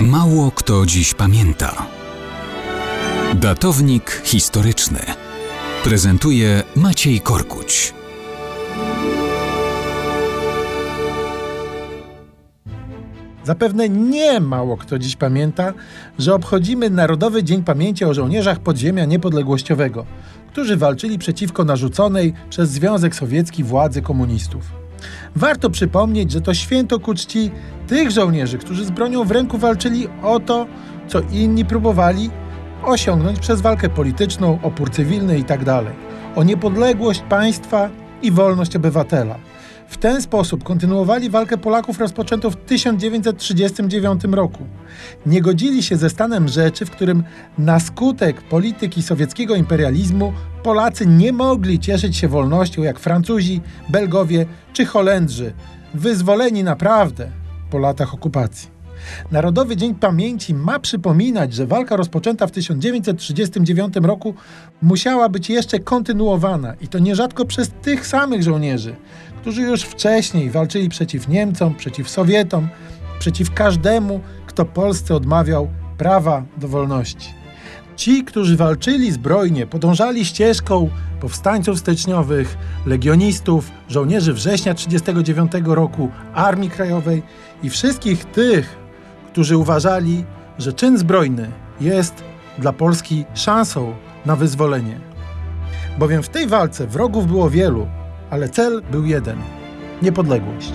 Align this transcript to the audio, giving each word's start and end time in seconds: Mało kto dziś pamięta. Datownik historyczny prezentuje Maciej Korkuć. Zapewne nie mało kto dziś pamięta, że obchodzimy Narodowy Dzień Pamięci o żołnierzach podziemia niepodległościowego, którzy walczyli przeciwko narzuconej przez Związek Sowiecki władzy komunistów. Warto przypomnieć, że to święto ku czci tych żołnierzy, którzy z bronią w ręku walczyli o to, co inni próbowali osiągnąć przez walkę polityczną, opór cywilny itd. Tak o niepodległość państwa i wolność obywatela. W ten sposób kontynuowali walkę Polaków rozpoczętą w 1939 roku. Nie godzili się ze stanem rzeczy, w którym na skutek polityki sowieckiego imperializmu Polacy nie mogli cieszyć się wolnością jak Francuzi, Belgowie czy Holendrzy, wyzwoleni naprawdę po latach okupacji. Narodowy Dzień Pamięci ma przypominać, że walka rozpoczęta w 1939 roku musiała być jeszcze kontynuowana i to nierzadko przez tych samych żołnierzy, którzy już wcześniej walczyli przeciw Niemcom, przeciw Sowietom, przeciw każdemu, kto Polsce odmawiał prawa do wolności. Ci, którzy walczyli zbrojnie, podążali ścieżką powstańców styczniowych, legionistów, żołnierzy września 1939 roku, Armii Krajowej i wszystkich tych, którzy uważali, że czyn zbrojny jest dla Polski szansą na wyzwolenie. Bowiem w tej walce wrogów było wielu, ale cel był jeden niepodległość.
Mało 0.00 0.50
kto 0.50 0.86
dziś 0.86 1.14
pamięta. 1.14 1.86
Datownik 3.34 4.22
historyczny 4.24 4.98
prezentuje 5.84 6.62
Maciej 6.76 7.20
Korkuć. 7.20 7.94
Zapewne 13.44 13.88
nie 13.88 14.40
mało 14.40 14.76
kto 14.76 14.98
dziś 14.98 15.16
pamięta, 15.16 15.72
że 16.18 16.34
obchodzimy 16.34 16.90
Narodowy 16.90 17.44
Dzień 17.44 17.62
Pamięci 17.62 18.04
o 18.04 18.14
żołnierzach 18.14 18.60
podziemia 18.60 19.04
niepodległościowego, 19.04 20.06
którzy 20.48 20.76
walczyli 20.76 21.18
przeciwko 21.18 21.64
narzuconej 21.64 22.32
przez 22.50 22.70
Związek 22.70 23.14
Sowiecki 23.14 23.64
władzy 23.64 24.02
komunistów. 24.02 24.85
Warto 25.36 25.70
przypomnieć, 25.70 26.32
że 26.32 26.40
to 26.40 26.54
święto 26.54 27.00
ku 27.00 27.14
czci 27.14 27.50
tych 27.86 28.10
żołnierzy, 28.10 28.58
którzy 28.58 28.84
z 28.84 28.90
bronią 28.90 29.24
w 29.24 29.30
ręku 29.30 29.58
walczyli 29.58 30.08
o 30.22 30.40
to, 30.40 30.66
co 31.08 31.20
inni 31.32 31.64
próbowali 31.64 32.30
osiągnąć 32.84 33.38
przez 33.38 33.60
walkę 33.60 33.88
polityczną, 33.88 34.58
opór 34.62 34.90
cywilny 34.90 35.38
itd. 35.38 35.64
Tak 35.64 35.84
o 36.36 36.42
niepodległość 36.42 37.22
państwa 37.28 37.88
i 38.22 38.30
wolność 38.30 38.76
obywatela. 38.76 39.38
W 39.88 39.96
ten 39.96 40.22
sposób 40.22 40.64
kontynuowali 40.64 41.30
walkę 41.30 41.58
Polaków 41.58 41.98
rozpoczętą 41.98 42.50
w 42.50 42.56
1939 42.56 44.24
roku. 44.24 44.64
Nie 45.26 45.42
godzili 45.42 45.82
się 45.82 45.96
ze 45.96 46.10
stanem 46.10 46.48
rzeczy, 46.48 46.86
w 46.86 46.90
którym 46.90 47.24
na 47.58 47.80
skutek 47.80 48.42
polityki 48.42 49.02
sowieckiego 49.02 49.56
imperializmu 49.56 50.32
Polacy 50.62 51.06
nie 51.06 51.32
mogli 51.32 51.78
cieszyć 51.78 52.16
się 52.16 52.28
wolnością 52.28 52.82
jak 52.82 52.98
Francuzi, 52.98 53.60
Belgowie 53.88 54.46
czy 54.72 54.86
Holendrzy, 54.86 55.52
wyzwoleni 55.94 56.64
naprawdę 56.64 57.30
po 57.70 57.78
latach 57.78 58.14
okupacji. 58.14 58.75
Narodowy 59.30 59.76
Dzień 59.76 59.94
Pamięci 59.94 60.54
ma 60.54 60.78
przypominać, 60.78 61.54
że 61.54 61.66
walka 61.66 61.96
rozpoczęta 61.96 62.46
w 62.46 62.50
1939 62.50 63.94
roku 64.02 64.34
musiała 64.82 65.28
być 65.28 65.50
jeszcze 65.50 65.78
kontynuowana 65.78 66.74
i 66.80 66.88
to 66.88 66.98
nierzadko 66.98 67.44
przez 67.44 67.70
tych 67.82 68.06
samych 68.06 68.42
żołnierzy, 68.42 68.96
którzy 69.40 69.62
już 69.62 69.82
wcześniej 69.82 70.50
walczyli 70.50 70.88
przeciw 70.88 71.28
Niemcom, 71.28 71.74
przeciw 71.74 72.10
Sowietom, 72.10 72.68
przeciw 73.18 73.54
każdemu, 73.54 74.20
kto 74.46 74.64
Polsce 74.64 75.14
odmawiał 75.14 75.68
prawa 75.98 76.44
do 76.56 76.68
wolności. 76.68 77.34
Ci, 77.96 78.24
którzy 78.24 78.56
walczyli 78.56 79.12
zbrojnie, 79.12 79.66
podążali 79.66 80.24
ścieżką 80.24 80.90
powstańców 81.20 81.78
styczniowych, 81.78 82.58
legionistów, 82.86 83.70
żołnierzy 83.88 84.32
września 84.32 84.74
1939 84.74 85.76
roku, 85.76 86.10
Armii 86.34 86.70
Krajowej 86.70 87.22
i 87.62 87.70
wszystkich 87.70 88.24
tych, 88.24 88.76
którzy 89.36 89.56
uważali, 89.56 90.24
że 90.58 90.72
czyn 90.72 90.98
zbrojny 90.98 91.50
jest 91.80 92.24
dla 92.58 92.72
Polski 92.72 93.24
szansą 93.34 93.94
na 94.26 94.36
wyzwolenie. 94.36 95.00
Bowiem 95.98 96.22
w 96.22 96.28
tej 96.28 96.46
walce 96.46 96.86
wrogów 96.86 97.26
było 97.26 97.50
wielu, 97.50 97.86
ale 98.30 98.48
cel 98.48 98.82
był 98.90 99.04
jeden 99.04 99.36
niepodległość. 100.02 100.72